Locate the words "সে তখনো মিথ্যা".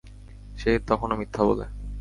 0.57-1.41